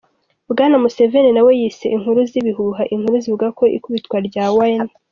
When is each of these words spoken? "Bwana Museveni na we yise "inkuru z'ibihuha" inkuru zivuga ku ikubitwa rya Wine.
"Bwana 0.51 0.75
Museveni 0.83 1.29
na 1.33 1.41
we 1.45 1.51
yise 1.61 1.85
"inkuru 1.95 2.19
z'ibihuha" 2.29 2.83
inkuru 2.93 3.15
zivuga 3.23 3.47
ku 3.57 3.63
ikubitwa 3.77 4.17
rya 4.27 4.45
Wine. 4.57 4.91